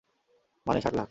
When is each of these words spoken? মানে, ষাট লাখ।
মানে, 0.65 0.79
ষাট 0.81 0.91
লাখ। 0.91 0.99